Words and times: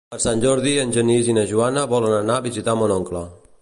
Per 0.13 0.17
Sant 0.21 0.39
Jordi 0.45 0.73
en 0.85 0.95
Genís 0.95 1.29
i 1.33 1.37
na 1.39 1.45
Joana 1.53 1.87
volen 1.95 2.17
anar 2.23 2.41
a 2.43 2.47
visitar 2.51 2.81
mon 2.83 2.97
oncle. 3.01 3.25